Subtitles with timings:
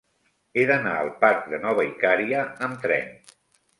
[0.57, 3.13] He d'anar al parc de Nova Icària amb tren.